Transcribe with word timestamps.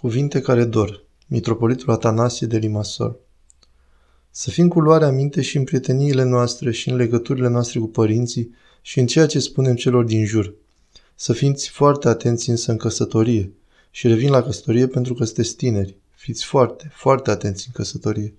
Cuvinte 0.00 0.40
care 0.40 0.64
dor. 0.64 1.04
Mitropolitul 1.26 1.92
Atanasie 1.92 2.46
de 2.46 2.56
Limasol. 2.56 3.16
Să 4.30 4.50
fim 4.50 4.68
cu 4.68 4.80
luarea 4.80 5.10
minte 5.10 5.42
și 5.42 5.56
în 5.56 5.64
prieteniile 5.64 6.22
noastre 6.22 6.70
și 6.70 6.88
în 6.88 6.96
legăturile 6.96 7.48
noastre 7.48 7.80
cu 7.80 7.86
părinții 7.86 8.54
și 8.82 9.00
în 9.00 9.06
ceea 9.06 9.26
ce 9.26 9.38
spunem 9.38 9.74
celor 9.74 10.04
din 10.04 10.24
jur. 10.24 10.54
Să 11.14 11.32
fiți 11.32 11.68
foarte 11.68 12.08
atenți 12.08 12.50
însă 12.50 12.70
în 12.70 12.76
căsătorie. 12.76 13.52
Și 13.90 14.08
revin 14.08 14.30
la 14.30 14.42
căsătorie 14.42 14.86
pentru 14.86 15.14
că 15.14 15.24
sunteți 15.24 15.56
tineri. 15.56 15.96
Fiți 16.14 16.44
foarte, 16.44 16.90
foarte 16.94 17.30
atenți 17.30 17.64
în 17.66 17.72
căsătorie. 17.72 18.34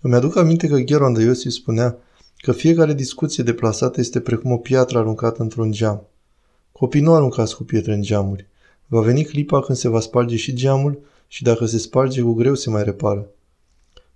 Îmi 0.00 0.14
aduc 0.14 0.36
aminte 0.36 0.68
că 0.68 0.76
Gheron 0.76 1.12
de 1.12 1.22
Iosif 1.22 1.52
spunea 1.52 1.98
că 2.36 2.52
fiecare 2.52 2.94
discuție 2.94 3.44
deplasată 3.44 4.00
este 4.00 4.20
precum 4.20 4.52
o 4.52 4.58
piatră 4.58 4.98
aruncată 4.98 5.42
într-un 5.42 5.72
geam. 5.72 6.06
Copii 6.72 7.00
nu 7.00 7.14
aruncați 7.14 7.56
cu 7.56 7.62
pietre 7.64 7.94
în 7.94 8.02
geamuri. 8.02 8.46
Va 8.86 9.00
veni 9.00 9.24
clipa 9.24 9.60
când 9.60 9.78
se 9.78 9.88
va 9.88 10.00
sparge 10.00 10.36
și 10.36 10.54
geamul 10.54 10.98
și 11.28 11.42
dacă 11.42 11.66
se 11.66 11.78
sparge, 11.78 12.20
cu 12.20 12.32
greu 12.32 12.54
se 12.54 12.70
mai 12.70 12.84
repară. 12.84 13.28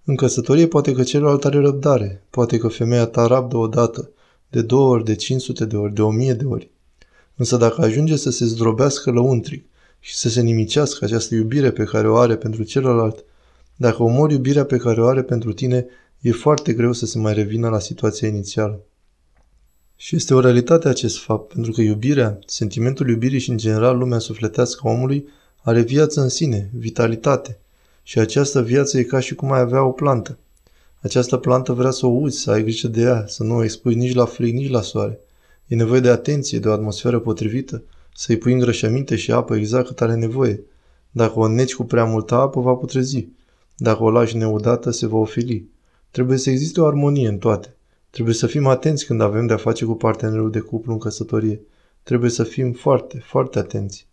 În 0.05 0.17
căsătorie 0.17 0.67
poate 0.67 0.93
că 0.93 1.03
celălalt 1.03 1.45
are 1.45 1.59
răbdare, 1.59 2.25
poate 2.31 2.59
că 2.59 2.69
femeia 2.69 3.07
ta 3.07 3.27
rabdă 3.27 3.57
odată, 3.57 4.11
de 4.49 4.63
două 4.63 4.89
ori, 4.89 5.05
de 5.05 5.15
500 5.15 5.65
de 5.65 5.77
ori, 5.77 5.95
de 5.95 6.03
o 6.03 6.11
mie 6.11 6.33
de 6.33 6.45
ori. 6.45 6.71
Însă 7.37 7.57
dacă 7.57 7.81
ajunge 7.81 8.17
să 8.17 8.31
se 8.31 8.45
zdrobească 8.45 9.11
lăuntric 9.11 9.65
și 10.01 10.17
să 10.17 10.29
se 10.29 10.41
nimicească 10.41 11.05
această 11.05 11.35
iubire 11.35 11.71
pe 11.71 11.85
care 11.85 12.09
o 12.09 12.17
are 12.17 12.37
pentru 12.37 12.63
celălalt, 12.63 13.25
dacă 13.77 14.03
omori 14.03 14.33
iubirea 14.33 14.65
pe 14.65 14.77
care 14.77 15.03
o 15.03 15.07
are 15.07 15.23
pentru 15.23 15.53
tine, 15.53 15.87
e 16.21 16.33
foarte 16.33 16.73
greu 16.73 16.93
să 16.93 17.07
se 17.07 17.19
mai 17.19 17.35
revină 17.35 17.69
la 17.69 17.79
situația 17.79 18.29
inițială. 18.29 18.81
Și 20.01 20.17
este 20.17 20.35
o 20.35 20.41
realitate 20.41 20.89
acest 20.89 21.19
fapt, 21.19 21.53
pentru 21.53 21.73
că 21.73 21.81
iubirea, 21.81 22.39
sentimentul 22.47 23.09
iubirii 23.09 23.39
și 23.39 23.51
în 23.51 23.57
general 23.57 23.99
lumea 23.99 24.19
sufletească 24.19 24.81
a 24.85 24.91
omului 24.91 25.29
are 25.63 25.81
viață 25.81 26.21
în 26.21 26.29
sine, 26.29 26.71
vitalitate. 26.75 27.59
Și 28.03 28.19
această 28.19 28.63
viață 28.63 28.99
e 28.99 29.03
ca 29.03 29.21
și 29.21 29.35
cum 29.35 29.53
ai 29.53 29.61
avea 29.61 29.85
o 29.85 29.91
plantă. 29.91 30.39
Această 31.01 31.37
plantă 31.37 31.73
vrea 31.73 31.91
să 31.91 32.07
o 32.07 32.09
uzi, 32.09 32.41
să 32.41 32.51
ai 32.51 32.63
grijă 32.63 32.89
de 32.89 33.01
ea, 33.01 33.25
să 33.27 33.43
nu 33.43 33.55
o 33.55 33.65
expui 33.65 33.95
nici 33.95 34.15
la 34.15 34.25
frig, 34.25 34.55
nici 34.55 34.71
la 34.71 34.81
soare. 34.81 35.19
E 35.67 35.75
nevoie 35.75 36.01
de 36.01 36.09
atenție, 36.09 36.59
de 36.59 36.69
o 36.69 36.73
atmosferă 36.73 37.19
potrivită, 37.19 37.83
să-i 38.15 38.37
pui 38.37 38.53
îngrășăminte 38.53 39.17
și 39.17 39.33
apă 39.33 39.57
exact 39.57 39.87
cât 39.87 40.01
are 40.01 40.15
nevoie. 40.15 40.63
Dacă 41.11 41.39
o 41.39 41.49
neci 41.49 41.75
cu 41.75 41.85
prea 41.85 42.05
multă 42.05 42.35
apă, 42.35 42.61
va 42.61 42.73
putrezi. 42.73 43.27
Dacă 43.77 44.03
o 44.03 44.11
lași 44.11 44.37
neudată, 44.37 44.91
se 44.91 45.07
va 45.07 45.19
ofili. 45.19 45.69
Trebuie 46.11 46.39
să 46.39 46.51
existe 46.51 46.81
o 46.81 46.87
armonie 46.87 47.29
în 47.29 47.39
toate. 47.39 47.73
Trebuie 48.19 48.39
să 48.39 48.47
fim 48.47 48.67
atenți 48.67 49.07
când 49.07 49.21
avem 49.21 49.47
de-a 49.47 49.57
face 49.57 49.85
cu 49.85 49.95
partenerul 49.95 50.51
de 50.51 50.59
cuplu 50.59 50.93
în 50.93 50.99
căsătorie. 50.99 51.61
Trebuie 52.03 52.31
să 52.31 52.43
fim 52.43 52.73
foarte, 52.73 53.19
foarte 53.19 53.59
atenți. 53.59 54.07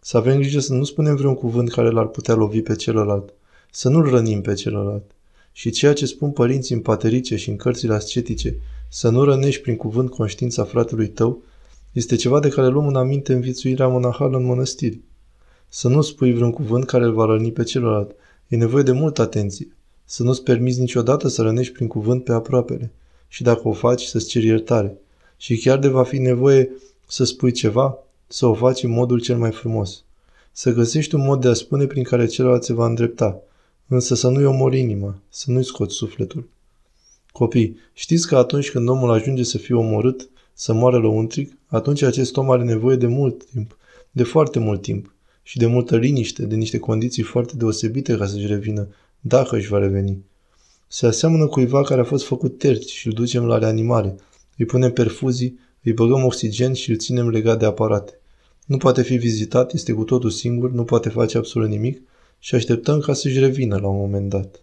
Să 0.00 0.16
avem 0.16 0.36
grijă 0.36 0.60
să 0.60 0.74
nu 0.74 0.84
spunem 0.84 1.16
vreun 1.16 1.34
cuvânt 1.34 1.70
care 1.70 1.90
l-ar 1.90 2.06
putea 2.06 2.34
lovi 2.34 2.60
pe 2.60 2.74
celălalt. 2.76 3.34
Să 3.70 3.88
nu-l 3.88 4.10
rănim 4.10 4.40
pe 4.40 4.54
celălalt. 4.54 5.10
Și 5.52 5.70
ceea 5.70 5.92
ce 5.92 6.06
spun 6.06 6.30
părinții 6.30 6.74
în 6.74 6.80
paterice 6.80 7.36
și 7.36 7.50
în 7.50 7.56
cărțile 7.56 7.94
ascetice, 7.94 8.58
să 8.88 9.08
nu 9.08 9.24
rănești 9.24 9.62
prin 9.62 9.76
cuvânt 9.76 10.10
conștiința 10.10 10.64
fratelui 10.64 11.08
tău, 11.08 11.42
este 11.92 12.16
ceva 12.16 12.40
de 12.40 12.48
care 12.48 12.68
luăm 12.68 12.86
în 12.86 12.96
aminte 12.96 13.32
în 13.32 13.40
vițuirea 13.40 13.88
monahală 13.88 14.36
în 14.36 14.44
mănăstiri. 14.44 15.00
Să 15.68 15.88
nu 15.88 16.00
spui 16.00 16.32
vreun 16.32 16.50
cuvânt 16.50 16.84
care 16.84 17.04
îl 17.04 17.12
va 17.12 17.24
răni 17.24 17.52
pe 17.52 17.62
celălalt. 17.62 18.14
E 18.48 18.56
nevoie 18.56 18.82
de 18.82 18.92
multă 18.92 19.22
atenție. 19.22 19.76
Să 20.04 20.22
nu-ți 20.22 20.42
permiți 20.42 20.80
niciodată 20.80 21.28
să 21.28 21.42
rănești 21.42 21.72
prin 21.72 21.86
cuvânt 21.86 22.24
pe 22.24 22.32
aproapele 22.32 22.92
și 23.32 23.42
dacă 23.42 23.68
o 23.68 23.72
faci, 23.72 24.02
să-ți 24.02 24.28
ceri 24.28 24.46
iertare. 24.46 24.98
Și 25.36 25.56
chiar 25.56 25.78
de 25.78 25.88
va 25.88 26.02
fi 26.02 26.18
nevoie 26.18 26.70
să 27.06 27.24
spui 27.24 27.52
ceva, 27.52 27.98
să 28.26 28.46
o 28.46 28.54
faci 28.54 28.82
în 28.82 28.90
modul 28.90 29.20
cel 29.20 29.36
mai 29.38 29.50
frumos. 29.50 30.04
Să 30.52 30.72
găsești 30.72 31.14
un 31.14 31.24
mod 31.24 31.40
de 31.40 31.48
a 31.48 31.52
spune 31.52 31.86
prin 31.86 32.02
care 32.02 32.26
celălalt 32.26 32.64
se 32.64 32.72
va 32.72 32.86
îndrepta, 32.86 33.40
însă 33.86 34.14
să 34.14 34.28
nu-i 34.28 34.44
omori 34.44 34.78
inima, 34.78 35.18
să 35.28 35.50
nu-i 35.50 35.64
scoți 35.64 35.94
sufletul. 35.94 36.48
Copii, 37.30 37.76
știți 37.92 38.26
că 38.26 38.36
atunci 38.36 38.70
când 38.70 38.88
omul 38.88 39.10
ajunge 39.10 39.42
să 39.42 39.58
fie 39.58 39.74
omorât, 39.74 40.28
să 40.52 40.72
moară 40.72 40.98
lăuntric, 40.98 41.56
atunci 41.66 42.02
acest 42.02 42.36
om 42.36 42.50
are 42.50 42.62
nevoie 42.62 42.96
de 42.96 43.06
mult 43.06 43.44
timp, 43.44 43.76
de 44.10 44.22
foarte 44.22 44.58
mult 44.58 44.82
timp 44.82 45.14
și 45.42 45.58
de 45.58 45.66
multă 45.66 45.96
liniște, 45.96 46.44
de 46.44 46.54
niște 46.54 46.78
condiții 46.78 47.22
foarte 47.22 47.52
deosebite 47.56 48.16
ca 48.16 48.26
să-și 48.26 48.46
revină, 48.46 48.88
dacă 49.20 49.56
își 49.56 49.68
va 49.68 49.78
reveni. 49.78 50.30
Se 50.94 51.06
aseamănă 51.06 51.46
cuiva 51.46 51.82
care 51.82 52.00
a 52.00 52.04
fost 52.04 52.24
făcut 52.24 52.58
terci 52.58 52.90
și 52.90 53.06
îl 53.06 53.12
ducem 53.12 53.44
la 53.44 53.58
reanimare. 53.58 54.16
Îi 54.56 54.64
punem 54.64 54.92
perfuzii, 54.92 55.58
îi 55.82 55.92
băgăm 55.92 56.24
oxigen 56.24 56.72
și 56.72 56.90
îl 56.90 56.96
ținem 56.96 57.28
legat 57.28 57.58
de 57.58 57.64
aparate. 57.64 58.20
Nu 58.66 58.76
poate 58.76 59.02
fi 59.02 59.16
vizitat, 59.16 59.72
este 59.72 59.92
cu 59.92 60.04
totul 60.04 60.30
singur, 60.30 60.70
nu 60.70 60.84
poate 60.84 61.08
face 61.08 61.36
absolut 61.38 61.68
nimic 61.68 62.02
și 62.38 62.54
așteptăm 62.54 62.98
ca 62.98 63.12
să-și 63.12 63.38
revină 63.38 63.78
la 63.78 63.88
un 63.88 63.96
moment 63.96 64.28
dat. 64.28 64.60